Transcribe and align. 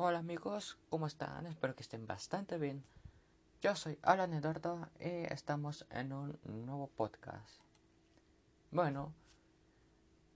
Hola 0.00 0.20
amigos, 0.20 0.78
¿cómo 0.90 1.08
están? 1.08 1.44
Espero 1.46 1.74
que 1.74 1.82
estén 1.82 2.06
bastante 2.06 2.56
bien. 2.56 2.84
Yo 3.60 3.74
soy 3.74 3.98
Alan 4.02 4.32
Eduardo 4.32 4.88
y 5.00 5.26
estamos 5.32 5.86
en 5.90 6.12
un 6.12 6.38
nuevo 6.44 6.86
podcast. 6.86 7.60
Bueno, 8.70 9.12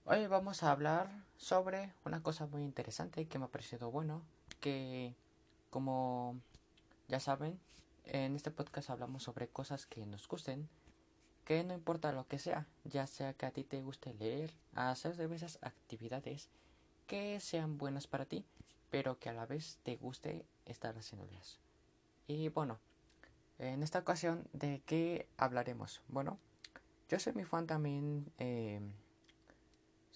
hoy 0.03 0.27
vamos 0.27 0.63
a 0.63 0.71
hablar 0.71 1.23
sobre 1.37 1.93
una 2.03 2.21
cosa 2.21 2.45
muy 2.45 2.61
interesante 2.63 3.25
que 3.29 3.39
me 3.39 3.45
ha 3.45 3.47
parecido 3.47 3.89
bueno, 3.89 4.21
que 4.59 5.15
como 5.69 6.41
ya 7.07 7.21
saben, 7.21 7.57
en 8.03 8.35
este 8.35 8.51
podcast 8.51 8.89
hablamos 8.89 9.23
sobre 9.23 9.47
cosas 9.47 9.85
que 9.85 10.05
nos 10.05 10.27
gusten, 10.27 10.67
que 11.45 11.63
no 11.63 11.73
importa 11.73 12.11
lo 12.11 12.27
que 12.27 12.37
sea, 12.37 12.67
ya 12.83 13.07
sea 13.07 13.33
que 13.33 13.45
a 13.45 13.51
ti 13.51 13.63
te 13.63 13.81
guste 13.81 14.13
leer, 14.13 14.53
hacer 14.75 15.15
diversas 15.15 15.57
actividades 15.61 16.49
que 17.07 17.39
sean 17.39 17.77
buenas 17.77 18.07
para 18.07 18.25
ti 18.25 18.45
pero 18.93 19.17
que 19.17 19.27
a 19.27 19.33
la 19.33 19.47
vez 19.47 19.79
te 19.81 19.95
guste 19.95 20.45
estar 20.67 20.95
haciéndolas. 20.95 21.57
Y 22.27 22.49
bueno, 22.49 22.77
en 23.57 23.81
esta 23.81 23.97
ocasión, 23.97 24.47
¿de 24.53 24.83
qué 24.85 25.27
hablaremos? 25.35 26.03
Bueno, 26.09 26.37
yo 27.09 27.17
soy 27.17 27.33
mi 27.33 27.43
fan 27.43 27.65
también. 27.65 28.31
Eh, 28.37 28.79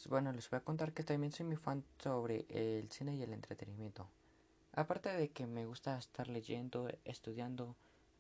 bueno, 0.08 0.32
les 0.32 0.48
voy 0.52 0.58
a 0.58 0.64
contar 0.64 0.94
que 0.94 1.02
también 1.02 1.32
soy 1.32 1.48
mi 1.48 1.56
fan 1.56 1.84
sobre 1.98 2.46
el 2.50 2.92
cine 2.92 3.16
y 3.16 3.24
el 3.24 3.34
entretenimiento. 3.34 4.08
Aparte 4.74 5.10
de 5.10 5.30
que 5.30 5.48
me 5.48 5.66
gusta 5.66 5.98
estar 5.98 6.28
leyendo, 6.28 6.88
estudiando, 7.04 7.76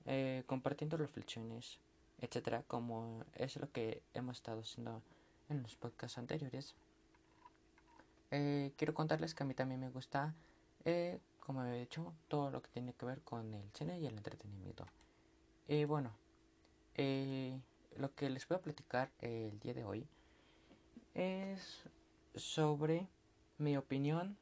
eh, 0.05 0.41
compartiendo 0.47 0.97
reflexiones, 0.97 1.77
etcétera, 2.17 2.63
como 2.63 3.23
es 3.35 3.57
lo 3.57 3.71
que 3.71 4.01
hemos 4.15 4.37
estado 4.37 4.61
haciendo 4.61 5.03
en 5.49 5.61
los 5.61 5.75
podcasts 5.75 6.17
anteriores. 6.17 6.73
Eh, 8.31 8.73
quiero 8.75 8.95
contarles 8.95 9.35
que 9.35 9.43
a 9.43 9.45
mí 9.45 9.53
también 9.53 9.81
me 9.81 9.89
gusta 9.89 10.33
eh, 10.87 11.19
como 11.41 11.65
he 11.65 11.79
dicho, 11.79 12.13
todo 12.29 12.49
lo 12.49 12.61
que 12.61 12.69
tiene 12.69 12.93
que 12.93 13.05
ver 13.05 13.21
con 13.21 13.53
el 13.53 13.69
cine 13.73 13.99
y 13.99 14.05
el 14.05 14.15
entretenimiento. 14.15 14.85
Y 15.67 15.83
bueno, 15.83 16.11
eh, 16.95 17.59
lo 17.97 18.15
que 18.15 18.29
les 18.29 18.47
voy 18.47 18.55
a 18.55 18.61
platicar 18.61 19.11
el 19.19 19.59
día 19.59 19.73
de 19.73 19.83
hoy 19.83 20.07
es 21.13 21.83
sobre 22.35 23.09
mi 23.57 23.75
opinión 23.75 24.37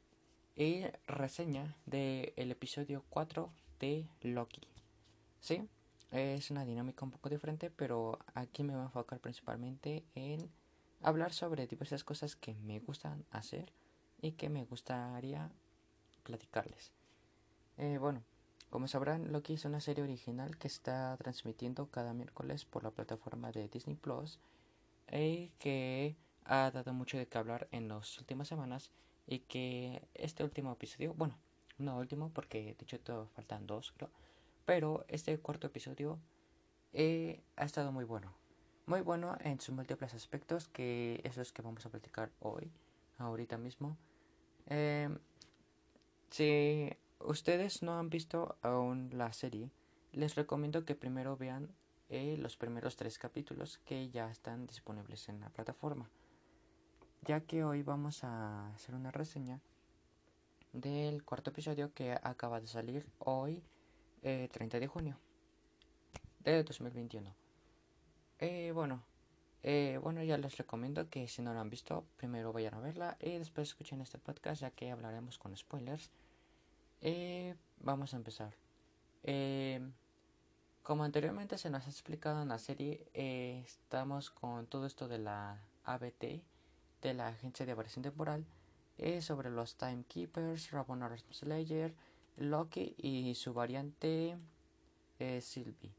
y 0.56 0.84
reseña 1.08 1.76
del 1.88 2.52
episodio 2.52 3.04
4 3.10 3.52
de 3.80 4.08
Loki. 4.22 4.68
Sí, 5.40 5.68
es 6.12 6.52
una 6.52 6.64
dinámica 6.64 7.06
un 7.06 7.12
poco 7.12 7.30
diferente, 7.30 7.72
pero 7.72 8.20
aquí 8.36 8.62
me 8.62 8.74
voy 8.74 8.84
a 8.84 8.86
enfocar 8.86 9.20
principalmente 9.20 10.06
en 10.14 10.52
hablar 11.02 11.34
sobre 11.34 11.66
diversas 11.66 12.04
cosas 12.04 12.36
que 12.36 12.54
me 12.54 12.80
gustan 12.82 13.26
hacer 13.32 13.74
y 14.22 14.34
que 14.34 14.50
me 14.50 14.64
gustaría 14.64 15.50
platicarles. 16.26 16.92
Eh, 17.78 17.98
bueno, 17.98 18.24
como 18.70 18.88
sabrán, 18.90 19.32
Loki 19.32 19.54
es 19.54 19.64
una 19.64 19.80
serie 19.80 20.04
original 20.04 20.58
que 20.58 20.68
está 20.68 21.16
transmitiendo 21.18 21.88
cada 21.90 22.14
miércoles 22.14 22.66
por 22.66 22.84
la 22.84 22.92
plataforma 22.92 23.52
de 23.52 23.70
Disney 23.70 23.96
Plus 23.96 24.40
y 25.12 25.50
que 25.60 26.18
ha 26.44 26.72
dado 26.72 26.92
mucho 26.94 27.18
de 27.18 27.28
qué 27.28 27.38
hablar 27.38 27.70
en 27.72 27.88
las 27.88 28.18
últimas 28.18 28.48
semanas 28.50 28.92
y 29.28 29.40
que 29.40 30.08
este 30.14 30.44
último 30.44 30.74
episodio, 30.74 31.14
bueno, 31.14 31.38
no 31.78 31.98
último 31.98 32.32
porque 32.34 32.76
de 32.78 32.84
hecho 32.84 33.00
todavía 33.00 33.30
faltan 33.34 33.66
dos, 33.66 33.94
creo, 33.96 34.10
pero 34.66 35.06
este 35.08 35.38
cuarto 35.40 35.68
episodio 35.68 36.20
eh, 36.94 37.42
ha 37.56 37.66
estado 37.66 37.92
muy 37.92 38.04
bueno. 38.04 38.34
Muy 38.88 39.02
bueno 39.02 39.36
en 39.40 39.60
sus 39.60 39.74
múltiples 39.74 40.14
aspectos, 40.14 40.68
que 40.68 41.20
eso 41.24 41.42
es 41.42 41.52
que 41.52 41.62
vamos 41.62 41.86
a 41.86 41.90
platicar 41.90 42.30
hoy, 42.40 42.72
ahorita 43.18 43.58
mismo. 43.58 43.98
Eh, 44.68 45.10
si 46.36 46.92
ustedes 47.20 47.82
no 47.82 47.98
han 47.98 48.10
visto 48.10 48.58
aún 48.62 49.10
la 49.14 49.32
serie, 49.32 49.72
les 50.12 50.36
recomiendo 50.36 50.84
que 50.84 50.94
primero 50.94 51.38
vean 51.38 51.74
eh, 52.10 52.36
los 52.38 52.58
primeros 52.58 52.98
tres 52.98 53.18
capítulos 53.18 53.78
que 53.86 54.10
ya 54.10 54.30
están 54.30 54.68
disponibles 54.68 55.30
en 55.30 55.40
la 55.40 55.50
plataforma. 55.50 56.10
Ya 57.22 57.40
que 57.40 57.64
hoy 57.64 57.84
vamos 57.84 58.26
a 58.26 58.68
hacer 58.74 58.96
una 58.96 59.12
reseña 59.12 59.62
del 60.74 61.24
cuarto 61.24 61.52
episodio 61.52 61.94
que 61.94 62.12
acaba 62.12 62.60
de 62.60 62.68
salir 62.68 63.08
hoy, 63.20 63.64
30 64.22 64.76
eh, 64.76 64.80
de 64.82 64.88
junio 64.88 65.18
de 66.42 66.66
2021. 66.66 67.34
Eh, 68.40 68.74
bueno, 68.76 69.06
eh, 69.68 69.98
bueno, 70.00 70.22
ya 70.22 70.38
les 70.38 70.58
recomiendo 70.58 71.10
que 71.10 71.28
si 71.28 71.42
no 71.42 71.52
lo 71.52 71.60
han 71.60 71.72
visto, 71.72 72.06
primero 72.18 72.54
vayan 72.54 72.76
a 72.76 72.80
verla 72.82 73.18
y 73.20 73.40
después 73.40 73.70
escuchen 73.70 74.00
este 74.00 74.20
podcast 74.20 74.62
ya 74.62 74.70
que 74.70 74.92
hablaremos 74.92 75.40
con 75.40 75.58
spoilers. 75.58 76.12
Eh, 77.08 77.56
vamos 77.82 78.16
a 78.16 78.18
empezar. 78.18 78.56
Eh, 79.22 79.80
como 80.82 81.04
anteriormente 81.04 81.60
se 81.60 81.70
nos 81.70 81.86
ha 81.86 81.90
explicado 81.92 82.42
en 82.42 82.48
la 82.48 82.58
serie, 82.58 83.08
eh, 83.14 83.62
estamos 83.64 84.32
con 84.32 84.66
todo 84.66 84.88
esto 84.88 85.08
de 85.08 85.20
la 85.20 85.62
ABT, 85.84 86.42
de 87.04 87.14
la 87.14 87.28
Agencia 87.28 87.64
de 87.64 87.76
Variación 87.76 88.02
Temporal, 88.02 88.44
sobre 89.22 89.52
los 89.52 89.76
Timekeepers, 89.76 90.72
Rabona 90.72 91.16
Slayer, 91.32 91.94
Loki 92.38 92.96
y 92.98 93.36
su 93.36 93.54
variante 93.54 94.40
Sylvie. 95.42 95.94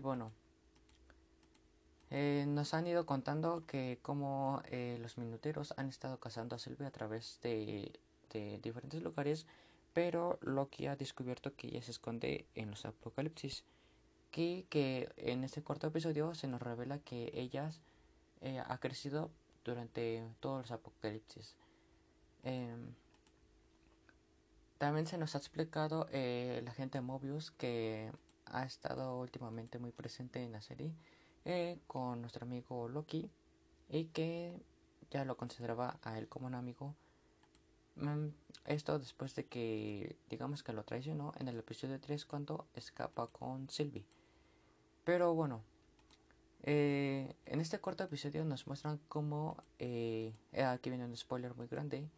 bueno, 0.00 0.32
nos 2.10 2.74
han 2.74 2.88
ido 2.88 3.06
contando 3.06 3.64
que 3.66 4.00
como 4.02 4.64
los 4.98 5.16
minuteros 5.16 5.74
han 5.76 5.88
estado 5.90 6.18
cazando 6.18 6.56
a 6.56 6.58
Sylvie 6.58 6.86
a 6.88 6.90
través 6.90 7.38
de 7.42 8.00
diferentes 8.62 9.02
lugares, 9.02 9.46
pero 9.92 10.38
Loki 10.42 10.86
ha 10.86 10.96
descubierto 10.96 11.54
que 11.54 11.68
ella 11.68 11.82
se 11.82 11.92
esconde 11.92 12.46
en 12.54 12.70
los 12.70 12.84
apocalipsis. 12.84 13.64
Que, 14.30 14.66
que 14.68 15.08
en 15.16 15.44
este 15.44 15.62
cuarto 15.62 15.86
episodio 15.86 16.34
se 16.34 16.48
nos 16.48 16.60
revela 16.60 16.98
que 16.98 17.30
ella 17.34 17.70
eh, 18.40 18.60
ha 18.66 18.78
crecido 18.78 19.30
durante 19.64 20.22
todos 20.40 20.62
los 20.62 20.70
apocalipsis. 20.72 21.56
Em, 22.42 22.94
también 24.78 25.06
se 25.06 25.16
nos 25.16 25.34
ha 25.34 25.38
explicado 25.38 26.08
eh, 26.10 26.60
la 26.64 26.72
gente 26.72 27.00
Mobius 27.00 27.52
que 27.52 28.12
ha 28.46 28.64
estado 28.64 29.18
últimamente 29.18 29.78
muy 29.78 29.92
presente 29.92 30.42
en 30.42 30.52
la 30.52 30.60
serie 30.60 30.92
eh, 31.44 31.78
con 31.86 32.20
nuestro 32.20 32.44
amigo 32.44 32.88
Loki 32.88 33.30
y 33.88 34.06
que 34.06 34.60
ya 35.10 35.24
lo 35.24 35.36
consideraba 35.36 35.98
a 36.02 36.18
él 36.18 36.28
como 36.28 36.46
un 36.46 36.54
amigo 36.54 36.94
esto 38.66 38.98
después 38.98 39.34
de 39.34 39.46
que, 39.46 40.16
digamos 40.28 40.62
que 40.62 40.72
lo 40.72 40.84
traicionó 40.84 41.32
en 41.38 41.48
el 41.48 41.58
episodio 41.58 42.00
3 42.00 42.24
cuando 42.26 42.66
escapa 42.74 43.26
con 43.28 43.68
Sylvie. 43.68 44.04
Pero 45.04 45.34
bueno, 45.34 45.62
eh, 46.66 47.34
en 47.44 47.60
este 47.60 47.78
corto 47.78 48.04
episodio 48.04 48.42
nos 48.42 48.66
muestran 48.66 48.98
cómo, 49.08 49.62
eh, 49.78 50.32
eh, 50.52 50.64
aquí 50.64 50.88
viene 50.88 51.04
un 51.04 51.14
spoiler 51.14 51.54
muy 51.54 51.66
grande, 51.66 52.08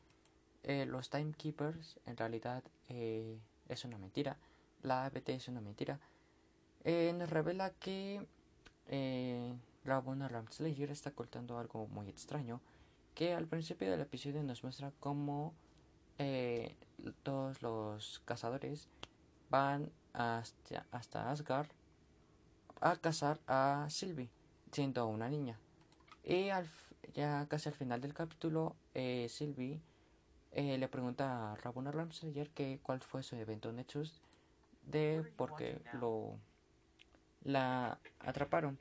los 0.89 1.11
Timekeepers 1.11 2.01
en 2.07 2.17
realidad 2.17 2.65
es 2.89 3.85
una 3.85 3.99
mentira, 3.99 4.37
la 4.83 5.05
ABT 5.05 5.29
es 5.29 5.47
una 5.47 5.61
mentira. 5.61 6.01
nos 6.85 7.31
revela 7.31 7.71
que 7.71 8.27
la 9.85 10.01
buena 10.01 10.27
Ramslayer 10.27 10.91
está 10.91 11.11
ocultando 11.11 11.59
algo 11.59 11.87
muy 11.87 12.09
extraño, 12.09 12.61
que 13.17 13.33
al 13.33 13.47
principio 13.47 13.91
del 13.91 14.03
episodio 14.03 14.43
nos 14.43 14.63
muestra 14.63 14.93
cómo 15.01 15.55
eh, 16.19 16.77
todos 17.23 17.63
los 17.63 18.21
cazadores 18.27 18.89
van 19.49 19.91
hasta, 20.13 20.87
hasta 20.93 21.31
Asgard 21.31 21.67
a 22.83 22.97
cazar 22.97 23.41
a 23.47 23.87
Sylvie, 23.89 24.29
siendo 24.71 25.07
una 25.07 25.31
niña. 25.31 25.59
Y 26.25 26.51
al, 26.51 26.69
ya 27.15 27.47
casi 27.49 27.71
al 27.71 27.75
final 27.75 28.03
del 28.03 28.13
capítulo, 28.13 28.77
eh, 28.93 29.29
Sylvie 29.31 29.81
eh, 30.53 30.77
le 30.77 30.87
pregunta 30.87 31.53
a 31.53 31.57
Rabona 31.57 31.93
Ramsayer 31.93 32.51
que 32.51 32.81
cuál 32.83 33.01
fue 33.01 33.23
su 33.23 33.35
evento 33.37 33.73
Nexus 33.73 34.21
de 34.83 35.25
por 35.37 35.57
qué 35.57 35.81
lo 35.95 36.37
la 37.45 37.99
atraparon. 38.21 38.79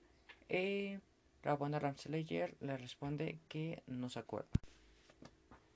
Rabona 1.46 1.78
Ramsayer 1.78 2.58
le 2.60 2.76
responde 2.76 3.40
que 3.48 3.84
no 3.86 4.10
se 4.10 4.20
acuerda. 4.20 4.50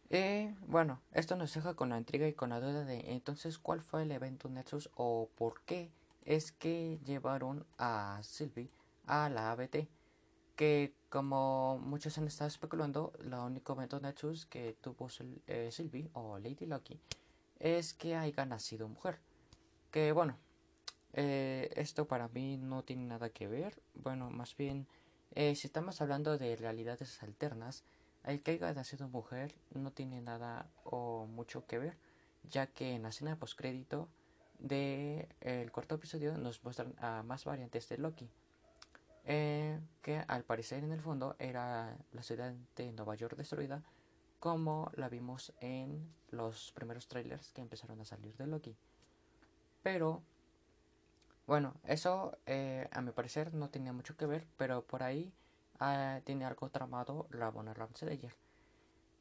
Eh, 0.09 0.55
bueno, 0.65 0.99
esto 1.13 1.35
nos 1.35 1.53
deja 1.53 1.75
con 1.75 1.89
la 1.89 1.99
intriga 1.99 2.27
y 2.27 2.33
con 2.33 2.49
la 2.49 2.59
duda 2.59 2.83
de 2.83 3.11
entonces 3.11 3.59
cuál 3.59 3.81
fue 3.81 4.01
el 4.01 4.11
evento 4.11 4.49
Nexus 4.49 4.89
o 4.95 5.29
por 5.37 5.61
qué 5.61 5.91
es 6.25 6.51
que 6.51 6.99
llevaron 7.05 7.67
a 7.77 8.19
Sylvie 8.23 8.71
a 9.05 9.29
la 9.29 9.51
ABT. 9.51 9.87
Que 10.55 10.95
como 11.09 11.77
muchos 11.77 12.17
han 12.17 12.25
estado 12.25 12.47
especulando, 12.47 13.13
el 13.19 13.31
único 13.33 13.73
evento 13.73 13.99
Nexus 13.99 14.47
que 14.47 14.75
tuvo 14.81 15.07
eh, 15.45 15.69
Sylvie 15.71 16.09
o 16.13 16.39
Lady 16.39 16.65
Lucky 16.65 16.99
es 17.59 17.93
que 17.93 18.15
haya 18.15 18.45
nacido 18.45 18.87
mujer. 18.87 19.19
Que 19.91 20.11
bueno, 20.13 20.35
eh, 21.13 21.69
esto 21.75 22.07
para 22.07 22.27
mí 22.29 22.57
no 22.57 22.83
tiene 22.83 23.03
nada 23.03 23.29
que 23.29 23.47
ver. 23.47 23.79
Bueno, 23.93 24.29
más 24.31 24.55
bien, 24.57 24.87
eh, 25.31 25.55
si 25.55 25.67
estamos 25.67 26.01
hablando 26.01 26.37
de 26.37 26.55
realidades 26.55 27.21
alternas, 27.23 27.83
el 28.23 28.41
que 28.41 28.51
haya 28.51 28.73
nacido 28.73 29.07
mujer 29.07 29.55
no 29.73 29.91
tiene 29.91 30.21
nada 30.21 30.69
o 30.83 31.25
mucho 31.25 31.65
que 31.65 31.79
ver, 31.79 31.97
ya 32.43 32.67
que 32.67 32.95
en 32.95 33.03
la 33.03 33.09
escena 33.09 33.37
postcrédito 33.37 34.09
del 34.59 35.27
el 35.41 35.71
cuarto 35.71 35.95
episodio 35.95 36.37
nos 36.37 36.63
muestran 36.63 36.93
a 36.99 37.23
más 37.23 37.45
variantes 37.45 37.87
de 37.89 37.97
Loki. 37.97 38.29
Eh, 39.25 39.79
que 40.01 40.23
al 40.27 40.43
parecer 40.43 40.83
en 40.83 40.91
el 40.91 41.01
fondo 41.01 41.35
era 41.39 41.95
la 42.11 42.23
ciudad 42.23 42.53
de 42.75 42.91
Nueva 42.91 43.15
York 43.15 43.37
destruida, 43.37 43.83
como 44.39 44.91
la 44.95 45.09
vimos 45.09 45.53
en 45.59 46.11
los 46.31 46.71
primeros 46.71 47.07
trailers 47.07 47.51
que 47.51 47.61
empezaron 47.61 47.99
a 48.01 48.05
salir 48.05 48.35
de 48.37 48.47
Loki. 48.47 48.75
Pero, 49.83 50.23
bueno, 51.49 51.73
eso 51.83 52.37
eh, 52.45 52.87
a 52.91 53.01
mi 53.01 53.11
parecer 53.11 53.55
no 53.55 53.71
tenía 53.71 53.91
mucho 53.91 54.15
que 54.15 54.27
ver, 54.27 54.45
pero 54.55 54.83
por 54.83 55.01
ahí 55.01 55.33
ah, 55.79 56.21
tiene 56.23 56.45
algo 56.45 56.69
tramado 56.69 57.25
la 57.31 57.49
Bonner 57.49 57.75
Ramslayer. 57.75 58.35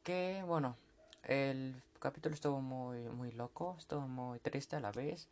Que, 0.03 0.43
bueno, 0.45 0.77
el 1.23 1.81
capítulo 1.97 2.35
estuvo 2.35 2.61
muy, 2.61 2.99
muy 3.09 3.31
loco, 3.31 3.75
estuvo 3.79 4.01
muy 4.01 4.39
triste 4.39 4.75
a 4.75 4.79
la 4.79 4.91
vez, 4.91 5.27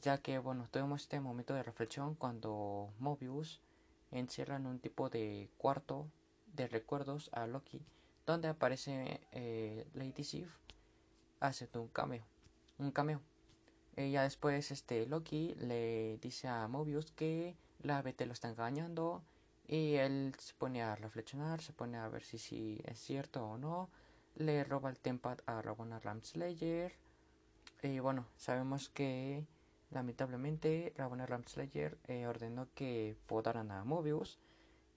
ya 0.00 0.18
que, 0.18 0.38
bueno, 0.38 0.68
tuvimos 0.70 1.02
este 1.02 1.18
momento 1.18 1.54
de 1.54 1.64
reflexión 1.64 2.14
cuando 2.14 2.92
Mobius 3.00 3.60
encierra 4.12 4.56
en 4.56 4.66
un 4.66 4.78
tipo 4.78 5.10
de 5.10 5.50
cuarto 5.58 6.06
de 6.54 6.68
recuerdos 6.68 7.30
a 7.32 7.48
Loki, 7.48 7.84
donde 8.26 8.46
aparece 8.46 9.22
eh, 9.32 9.88
Lady 9.92 10.22
Sif 10.22 10.54
haciendo 11.40 11.82
un 11.82 11.88
cameo, 11.88 12.24
un 12.78 12.92
cameo. 12.92 13.20
Ella 13.98 14.22
después, 14.22 14.70
este, 14.70 15.06
Loki 15.06 15.56
le 15.56 16.18
dice 16.18 16.46
a 16.46 16.68
Mobius 16.68 17.10
que 17.10 17.56
la 17.82 18.00
BT 18.00 18.26
lo 18.26 18.32
está 18.32 18.48
engañando 18.48 19.24
y 19.66 19.94
él 19.94 20.36
se 20.38 20.54
pone 20.54 20.82
a 20.84 20.94
reflexionar, 20.94 21.60
se 21.60 21.72
pone 21.72 21.98
a 21.98 22.08
ver 22.08 22.22
si, 22.22 22.38
si 22.38 22.80
es 22.84 22.96
cierto 23.00 23.44
o 23.44 23.58
no 23.58 23.90
le 24.36 24.62
roba 24.62 24.88
el 24.88 25.00
Tempad 25.00 25.38
a 25.46 25.60
Rabona 25.62 25.98
Ramslayer. 25.98 26.92
Y 27.82 27.98
bueno, 27.98 28.26
sabemos 28.36 28.88
que 28.88 29.44
lamentablemente 29.90 30.94
Rabona 30.96 31.26
Ramslayer 31.26 31.98
eh, 32.06 32.28
ordenó 32.28 32.68
que 32.76 33.16
podaran 33.26 33.72
a 33.72 33.82
Mobius. 33.82 34.38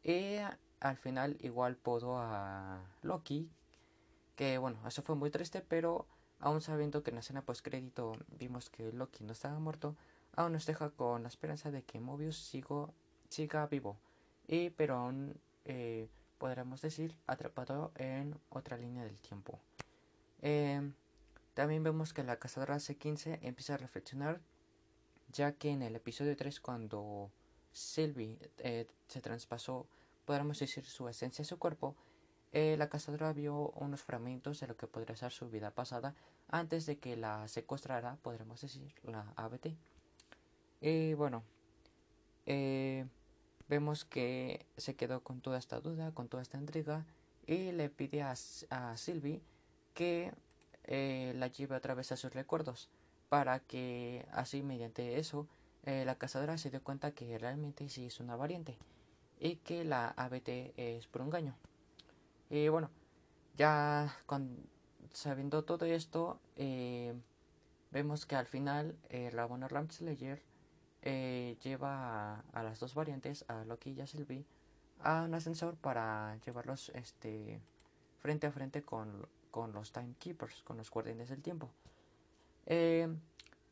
Y 0.04 0.36
al 0.80 0.98
final 0.98 1.38
igual 1.42 1.76
podó 1.76 2.20
a 2.20 2.84
Loki. 3.02 3.50
Que 4.36 4.60
bueno, 4.60 4.78
eso 4.88 5.02
fue 5.02 5.16
muy 5.16 5.32
triste, 5.32 5.62
pero 5.62 6.06
aún 6.42 6.62
sabiendo 6.62 7.04
que 7.04 7.12
en 7.12 7.16
la 7.16 7.22
escena 7.22 7.44
post 7.44 7.64
crédito 7.64 8.18
vimos 8.38 8.70
que 8.70 8.92
Loki 8.92 9.24
no 9.24 9.34
estaba 9.34 9.60
muerto, 9.60 9.96
aún 10.36 10.54
nos 10.54 10.66
deja 10.66 10.90
con 10.90 11.24
la 11.24 11.30
esperanza 11.30 11.72
de 11.72 11.84
que 11.84 12.00
Mobius 12.00 12.38
siga 13.30 13.68
vivo. 13.68 13.98
Y 14.48 14.72
pero 14.72 14.96
aún 14.98 15.40
eh, 15.66 16.10
podríamos 16.42 16.82
decir, 16.82 17.16
atrapado 17.28 17.92
en 17.96 18.36
otra 18.50 18.76
línea 18.76 19.04
del 19.04 19.20
tiempo. 19.22 19.60
Em, 20.42 20.94
también 21.54 21.84
vemos 21.84 22.14
que 22.14 22.24
la 22.24 22.38
cazadora 22.38 22.78
C15 22.78 23.38
empieza 23.44 23.76
a 23.76 23.78
reflexionar, 23.78 24.42
ya 25.32 25.52
que 25.52 25.70
en 25.70 25.84
el 25.84 25.96
episodio 25.96 26.36
3, 26.36 26.60
cuando 26.60 27.30
Sylvie 27.72 28.40
eh, 28.58 28.88
se 29.08 29.22
traspasó, 29.22 29.86
podríamos 30.26 30.58
decir, 30.58 30.84
su 30.84 31.08
esencia 31.08 31.46
su 31.46 31.60
cuerpo, 31.60 31.96
eh, 32.54 32.76
la 32.76 32.90
cazadora 32.90 33.34
vio 33.34 33.70
unos 33.76 34.02
fragmentos 34.02 34.60
de 34.60 34.68
lo 34.68 34.76
que 34.76 34.88
podría 34.88 35.16
ser 35.16 35.32
su 35.32 35.48
vida 35.48 35.70
pasada 35.70 36.16
antes 36.52 36.86
de 36.86 36.98
que 36.98 37.16
la 37.16 37.48
secuestrara, 37.48 38.18
podríamos 38.22 38.62
decir, 38.62 38.94
la 39.04 39.34
ABT. 39.36 39.76
Y 40.82 41.14
bueno, 41.14 41.44
eh, 42.46 43.06
vemos 43.68 44.06
que 44.06 44.66
se 44.78 44.96
quedó 44.96 45.24
con 45.24 45.42
toda 45.42 45.58
esta 45.58 45.80
duda, 45.80 46.12
con 46.12 46.28
toda 46.28 46.44
esta 46.44 46.58
intriga 46.58 47.06
y 47.48 47.72
le 47.72 47.90
pide 47.90 48.22
a, 48.22 48.34
a 48.70 48.98
Sylvie 48.98 49.42
que 49.94 50.34
eh, 50.86 51.34
la 51.38 51.48
lleve 51.48 51.76
otra 51.76 51.94
vez 51.94 52.12
a 52.12 52.18
sus 52.18 52.34
recuerdos 52.34 52.90
para 53.30 53.60
que 53.60 54.26
así 54.32 54.62
mediante 54.62 55.20
eso 55.20 55.48
eh, 55.86 56.04
la 56.06 56.16
cazadora 56.16 56.58
se 56.58 56.70
dé 56.70 56.80
cuenta 56.80 57.12
que 57.12 57.38
realmente 57.38 57.88
sí 57.90 58.06
es 58.06 58.20
una 58.20 58.36
variante 58.36 58.78
y 59.40 59.56
que 59.58 59.84
la 59.84 60.10
ABT 60.10 60.74
es 60.78 61.08
por 61.08 61.22
un 61.22 61.28
engaño. 61.28 61.56
Y 62.50 62.68
bueno, 62.68 62.90
ya 63.58 64.16
sabiendo 65.14 65.64
todo 65.64 65.86
esto, 65.86 66.40
eh, 66.56 67.14
vemos 67.92 68.26
que 68.26 68.36
al 68.36 68.48
final 68.48 68.96
la 69.34 69.46
buena 69.46 69.68
Ramslayer 69.68 70.42
eh, 71.04 71.58
lleva 71.64 72.44
a, 72.54 72.64
las 72.64 72.80
dos 72.80 72.94
variantes, 72.94 73.44
a 73.48 73.66
Loki 73.66 73.92
y 73.92 74.02
a 74.02 74.08
Sylvie, 74.08 74.46
a 75.02 75.24
un 75.24 75.34
ascensor 75.34 75.76
para 75.76 76.38
llevarlos 76.46 76.90
este, 76.90 77.60
frente 78.20 78.46
a 78.46 78.52
frente 78.52 78.84
con, 78.84 79.28
con 79.50 79.72
los 79.74 79.92
Timekeepers, 79.92 80.62
con 80.62 80.78
los 80.78 80.92
guardianes 80.92 81.30
del 81.30 81.42
tiempo. 81.42 81.72
Eh, 82.68 83.08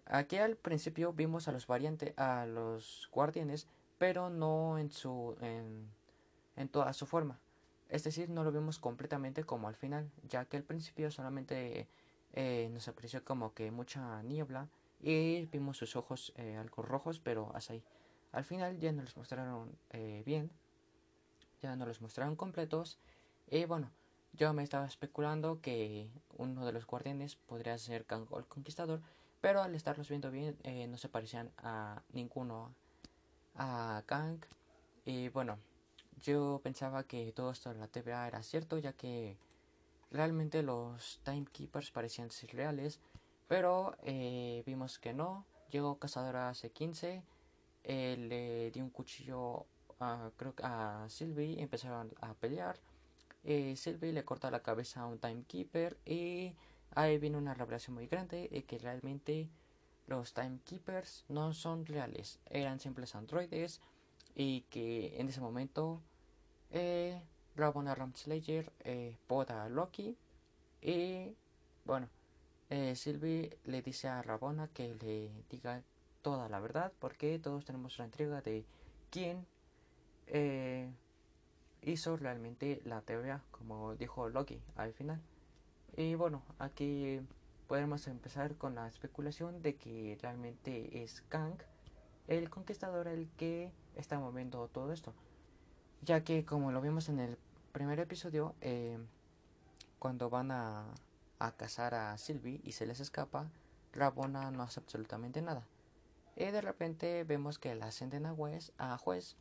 aquí 0.06 0.38
al 0.38 0.56
principio 0.56 1.14
vimos 1.14 1.48
a 1.48 1.52
los 1.52 1.68
variantes, 1.68 2.18
a 2.18 2.48
los 2.48 3.08
guardianes, 3.12 3.68
pero 4.00 4.32
no 4.32 4.80
en 4.80 4.92
su 4.92 5.38
en, 5.42 5.88
en 6.56 6.68
toda 6.68 6.94
su 6.94 7.06
forma. 7.06 7.38
Es 7.90 8.04
decir, 8.04 8.30
no 8.30 8.44
lo 8.44 8.52
vimos 8.52 8.78
completamente 8.78 9.44
como 9.44 9.68
al 9.68 9.76
final, 9.76 10.12
ya 10.28 10.46
que 10.46 10.58
al 10.58 10.64
principio 10.64 11.10
solamente 11.10 11.88
eh, 12.34 12.70
nos 12.72 12.88
apareció 12.88 13.24
como 13.26 13.54
que 13.54 13.72
mucha 13.72 14.22
niebla 14.22 14.68
y 15.02 15.46
vimos 15.48 15.78
sus 15.78 15.96
ojos 15.96 16.32
eh, 16.36 16.56
algo 16.58 16.84
rojos, 16.84 17.20
pero 17.20 17.52
hasta 17.56 17.74
ahí. 17.74 17.84
Al 18.32 18.44
final 18.44 18.78
ya 18.80 18.92
nos 18.92 19.06
los 19.06 19.18
mostraron 19.18 19.76
eh, 19.90 20.22
bien, 20.24 20.52
ya 21.62 21.76
nos 21.76 21.88
los 21.88 22.02
mostraron 22.02 22.36
completos. 22.36 23.00
Y 23.50 23.66
bueno, 23.66 23.90
yo 24.34 24.54
me 24.54 24.62
estaba 24.62 24.86
especulando 24.86 25.60
que 25.60 26.08
uno 26.38 26.66
de 26.68 26.74
los 26.74 26.86
guardianes 26.86 27.36
podría 27.36 27.76
ser 27.80 28.06
Kang 28.06 28.28
el 28.38 28.46
Conquistador, 28.46 29.02
pero 29.42 29.64
al 29.64 29.74
estarlos 29.74 30.10
viendo 30.10 30.30
bien 30.30 30.56
no 30.92 30.98
se 30.98 31.10
parecían 31.10 31.50
a 31.58 32.04
ninguno 32.14 32.72
a 33.56 34.04
Kang. 34.06 34.40
Y 35.06 35.30
bueno, 35.30 35.58
yo 36.22 36.62
pensaba 36.64 37.04
que 37.04 37.32
todo 37.34 37.52
esto 37.52 37.74
de 37.74 37.80
la 37.80 37.88
TVA 37.88 38.28
era 38.28 38.44
cierto, 38.44 38.78
ya 38.78 38.94
que 38.94 39.38
realmente 40.12 40.64
los 40.64 41.20
Timekeepers 41.24 41.92
parecían 41.92 42.32
ser 42.32 42.52
reales 42.56 43.00
pero 43.50 43.98
eh, 44.04 44.62
vimos 44.66 45.00
que 45.00 45.12
no. 45.12 45.44
Llegó 45.72 45.98
Cazadora 45.98 46.52
C15. 46.52 47.24
Eh, 47.84 48.16
le 48.18 48.72
dio 48.72 48.84
un 48.84 48.92
cuchillo 48.92 49.66
a, 50.00 50.30
creo, 50.38 50.54
a 50.62 51.08
Sylvie 51.10 51.60
empezaron 51.60 52.14
a 52.22 52.36
pelear. 52.36 52.80
Eh, 53.44 53.76
Sylvie 53.76 54.14
le 54.14 54.24
corta 54.24 54.52
la 54.52 54.62
cabeza 54.62 55.02
a 55.02 55.08
un 55.08 55.18
Timekeeper 55.18 55.98
y 56.06 56.54
ahí 56.92 57.18
viene 57.18 57.38
una 57.38 57.56
revelación 57.56 57.96
muy 57.96 58.06
grande 58.06 58.48
de 58.52 58.64
que 58.66 58.78
realmente 58.78 59.50
los 60.06 60.34
Timekeepers 60.34 61.26
no 61.28 61.54
son 61.54 61.86
reales, 61.86 62.40
eran 62.46 62.80
simples 62.80 63.16
androides 63.16 63.80
y 64.36 64.62
que 64.70 65.20
en 65.20 65.30
ese 65.30 65.40
momento 65.40 66.02
eh, 66.72 67.22
Rabona 67.56 67.96
Ramslayer 67.96 68.72
eh, 68.86 69.18
poda 69.28 69.64
a 69.64 69.70
Loki 69.70 70.18
y 70.82 71.36
bueno 71.86 72.08
eh, 72.70 72.96
Sylvie 72.96 73.58
le 73.66 73.82
dice 73.82 74.08
a 74.08 74.22
Rabona 74.22 74.68
que 74.68 74.96
le 74.96 75.32
diga 75.50 75.82
toda 76.22 76.48
la 76.50 76.60
verdad 76.60 76.94
porque 77.00 77.40
todos 77.40 77.66
tenemos 77.66 77.98
la 77.98 78.06
entrega 78.06 78.42
de 78.42 78.66
quién 79.10 79.46
eh, 80.28 80.90
hizo 81.82 82.16
realmente 82.16 82.82
la 82.86 83.02
teoría 83.02 83.42
como 83.52 83.96
dijo 83.96 84.30
Loki 84.30 84.62
al 84.76 84.94
final. 84.94 85.20
Y 85.98 86.16
bueno 86.16 86.44
aquí 86.60 87.20
podemos 87.68 88.08
empezar 88.08 88.56
con 88.56 88.76
la 88.76 88.88
especulación 88.88 89.62
de 89.62 89.76
que 89.76 90.18
realmente 90.22 91.04
es 91.04 91.22
Kang 91.30 91.58
el 92.28 92.50
conquistador 92.50 93.08
el 93.08 93.28
que 93.38 93.72
está 93.96 94.20
moviendo 94.20 94.68
todo 94.68 94.94
esto 94.94 95.14
ya 96.02 96.24
que 96.24 96.46
como 96.46 96.72
lo 96.72 96.82
vimos 96.82 97.10
en 97.10 97.20
el 97.20 97.38
primer 97.72 98.00
episodio 98.00 98.56
eh, 98.62 98.98
cuando 100.00 100.30
van 100.30 100.52
a 100.52 100.86
a 101.40 101.54
cazar 101.54 101.96
a 101.96 102.18
Sylvie 102.18 102.60
y 102.64 102.74
se 102.74 102.86
les 102.86 103.00
escapa, 103.00 103.50
Rabona 103.94 104.52
no 104.52 104.62
hace 104.62 104.82
absolutamente 104.82 105.42
nada. 105.42 105.64
Y 106.36 106.46
de 106.46 106.62
repente 106.62 107.24
vemos 107.24 107.58
que 107.58 107.74
la 107.76 107.88
ascenden 107.88 108.26
a 108.26 108.34
juez, 108.34 108.72
a 108.78 108.98
juez 108.98 109.36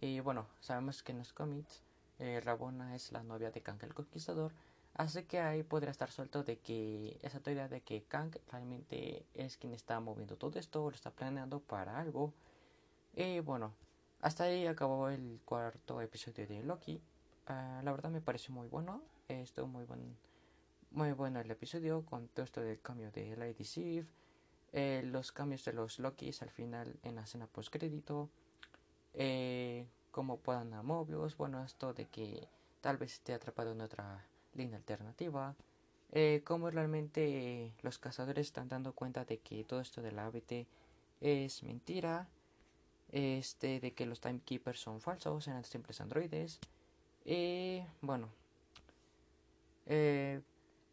y 0.00 0.20
bueno, 0.20 0.46
sabemos 0.60 1.02
que 1.02 1.12
en 1.12 1.18
los 1.18 1.32
cómics 1.32 1.82
eh, 2.18 2.40
Rabona 2.42 2.96
es 2.96 3.12
la 3.12 3.22
novia 3.22 3.50
de 3.50 3.62
Kang 3.62 3.82
el 3.82 3.94
Conquistador, 3.94 4.52
así 4.94 5.24
que 5.24 5.40
ahí 5.40 5.62
podría 5.62 5.90
estar 5.90 6.10
suelto 6.10 6.42
de 6.42 6.58
que 6.58 7.18
esa 7.22 7.40
teoría 7.40 7.68
de 7.68 7.82
que 7.82 8.02
Kang 8.02 8.34
realmente 8.50 9.26
es 9.34 9.56
quien 9.58 9.74
está 9.74 10.00
moviendo 10.00 10.36
todo 10.36 10.58
esto, 10.58 10.90
lo 10.90 10.96
está 10.96 11.10
planeando 11.10 11.60
para 11.60 11.98
algo. 11.98 12.32
Y 13.14 13.40
bueno, 13.40 13.72
hasta 14.20 14.44
ahí 14.44 14.66
acabó 14.66 15.08
el 15.08 15.40
cuarto 15.44 16.00
episodio 16.00 16.46
de 16.46 16.62
Loki. 16.62 17.00
Ah, 17.46 17.80
la 17.84 17.92
verdad 17.92 18.10
me 18.10 18.20
pareció 18.20 18.54
muy 18.54 18.68
bueno, 18.68 19.02
estuvo 19.28 19.66
muy 19.66 19.84
bueno 19.84 20.04
muy 20.96 21.12
bueno 21.12 21.40
el 21.40 21.50
episodio 21.50 22.04
con 22.06 22.28
todo 22.28 22.44
esto 22.44 22.62
del 22.62 22.80
cambio 22.80 23.10
de 23.10 23.36
Lady 23.36 23.64
Sif, 23.64 24.06
eh, 24.72 25.02
los 25.04 25.30
cambios 25.30 25.62
de 25.64 25.74
los 25.74 25.98
Lokis 25.98 26.40
al 26.40 26.50
final 26.50 26.96
en 27.02 27.16
la 27.16 27.22
escena 27.22 27.46
post 27.46 27.70
crédito, 27.70 28.30
eh, 29.12 29.86
cómo 30.10 30.38
puedan 30.38 30.72
a 30.72 30.82
Mobius, 30.82 31.36
bueno, 31.36 31.62
esto 31.62 31.92
de 31.92 32.06
que 32.06 32.48
tal 32.80 32.96
vez 32.96 33.12
esté 33.12 33.34
atrapado 33.34 33.72
en 33.72 33.82
otra 33.82 34.24
línea 34.54 34.78
alternativa, 34.78 35.54
eh, 36.12 36.42
cómo 36.44 36.70
realmente 36.70 37.72
los 37.82 37.98
cazadores 37.98 38.46
están 38.46 38.68
dando 38.68 38.94
cuenta 38.94 39.26
de 39.26 39.38
que 39.38 39.64
todo 39.64 39.80
esto 39.80 40.00
del 40.00 40.18
ABT 40.18 40.66
es 41.20 41.62
mentira, 41.62 42.26
este, 43.16 43.80
de 43.80 43.94
que 43.94 44.04
los 44.04 44.20
timekeepers 44.20 44.78
son 44.78 45.00
falsos, 45.00 45.48
eran 45.48 45.64
simples 45.64 46.02
androides. 46.02 46.60
Y 47.24 47.82
bueno, 48.02 48.28
eh, 49.86 50.42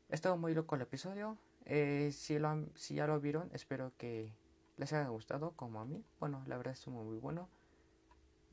estado 0.10 0.38
muy 0.38 0.54
loco 0.54 0.76
el 0.76 0.84
episodio. 0.84 1.38
Eh, 1.66 2.12
si, 2.14 2.40
lo 2.40 2.66
si 2.76 2.96
ya 2.96 3.08
lo 3.08 3.20
vieron, 3.20 3.50
espero 3.54 3.92
que 3.98 4.32
les 4.78 4.94
haya 4.94 5.10
gustado 5.10 5.52
como 5.52 5.82
a 5.82 5.86
mí. 5.86 6.02
Bueno, 6.22 6.42
la 6.48 6.56
verdad 6.56 6.74
es 6.74 6.88
muy 6.88 7.18
bueno. 7.18 7.50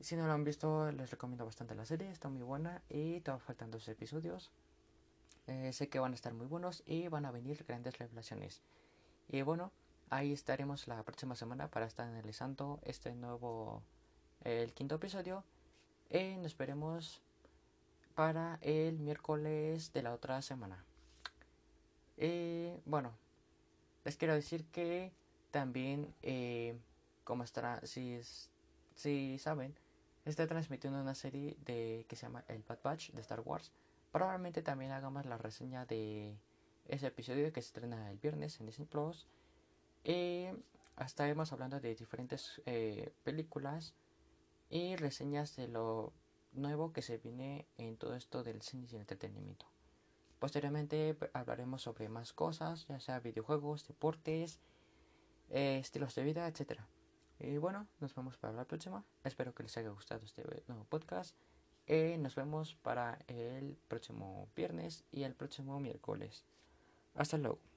Si 0.01 0.17
no 0.17 0.27
lo 0.27 0.33
han 0.33 0.43
visto, 0.43 0.91
les 0.91 1.09
recomiendo 1.09 1.45
bastante 1.45 1.73
la 1.73 1.85
serie, 1.85 2.11
está 2.11 2.27
muy 2.27 2.41
buena 2.41 2.81
y 2.89 3.21
todavía 3.21 3.45
faltan 3.45 3.71
dos 3.71 3.87
episodios. 3.87 4.51
Eh, 5.47 5.71
sé 5.71 5.87
que 5.87 5.99
van 5.99 6.11
a 6.11 6.15
estar 6.15 6.33
muy 6.33 6.47
buenos 6.47 6.83
y 6.85 7.07
van 7.07 7.25
a 7.25 7.31
venir 7.31 7.63
grandes 7.65 7.97
revelaciones. 7.97 8.61
Y 9.29 9.43
bueno, 9.43 9.71
ahí 10.11 10.33
estaremos 10.33 10.87
la 10.87 11.01
próxima 11.03 11.35
semana 11.35 11.69
para 11.69 11.87
estar 11.87 12.07
analizando 12.07 12.79
este 12.83 13.15
nuevo, 13.15 13.81
el 14.43 14.73
quinto 14.73 14.95
episodio. 14.95 15.43
Y 16.09 16.35
nos 16.35 16.55
veremos 16.55 17.21
para 18.13 18.59
el 18.61 18.99
miércoles 18.99 19.93
de 19.93 20.03
la 20.03 20.13
otra 20.13 20.41
semana. 20.41 20.83
Y 22.17 22.73
bueno, 22.85 23.13
les 24.03 24.17
quiero 24.17 24.35
decir 24.35 24.65
que 24.65 25.13
también, 25.49 26.13
eh, 26.21 26.77
como 27.23 27.43
estará, 27.43 27.79
si, 27.87 28.19
si 28.95 29.39
saben, 29.39 29.73
está 30.25 30.45
transmitiendo 30.45 31.01
una 31.01 31.15
serie 31.15 31.55
de 31.65 32.05
que 32.09 32.17
se 32.17 32.23
llama 32.23 32.43
El 32.49 32.63
Bad 32.63 32.79
Batch 32.83 33.11
de 33.11 33.21
Star 33.21 33.39
Wars. 33.39 33.71
Probablemente 34.11 34.61
también 34.61 34.91
hagamos 34.91 35.25
la 35.25 35.37
reseña 35.37 35.85
de 35.85 36.35
ese 36.85 37.07
episodio 37.07 37.53
que 37.53 37.61
se 37.61 37.67
estrena 37.67 38.11
el 38.11 38.17
viernes 38.17 38.59
en 38.59 38.65
Disney 38.65 38.85
Plus. 38.87 39.25
Y 40.03 40.45
estaremos 40.99 41.51
hablando 41.53 41.79
de 41.79 41.95
diferentes 41.95 42.61
eh, 42.65 43.13
películas 43.23 43.93
y 44.69 44.95
reseñas 44.95 45.55
de 45.55 45.67
lo 45.67 46.13
nuevo 46.53 46.91
que 46.91 47.01
se 47.01 47.17
viene 47.17 47.67
en 47.77 47.97
todo 47.97 48.15
esto 48.15 48.43
del 48.43 48.61
cine 48.61 48.87
y 48.89 48.95
el 48.95 49.01
entretenimiento. 49.01 49.65
Posteriormente 50.39 51.15
hablaremos 51.33 51.83
sobre 51.83 52.09
más 52.09 52.33
cosas, 52.33 52.87
ya 52.87 52.99
sea 52.99 53.19
videojuegos, 53.19 53.87
deportes, 53.87 54.59
eh, 55.49 55.77
estilos 55.79 56.15
de 56.15 56.23
vida, 56.23 56.47
etcétera. 56.47 56.87
Y 57.39 57.57
bueno, 57.57 57.87
nos 57.99 58.15
vemos 58.15 58.37
para 58.37 58.53
la 58.53 58.65
próxima. 58.65 59.03
Espero 59.23 59.53
que 59.53 59.63
les 59.63 59.77
haya 59.77 59.89
gustado 59.89 60.25
este 60.25 60.43
nuevo 60.67 60.85
podcast. 60.85 61.35
Y 61.87 62.17
nos 62.17 62.35
vemos 62.35 62.75
para 62.75 63.19
el 63.27 63.77
próximo 63.87 64.47
viernes 64.55 65.03
y 65.11 65.23
el 65.23 65.35
próximo 65.35 65.79
miércoles. 65.79 66.45
Hasta 67.15 67.37
luego. 67.37 67.70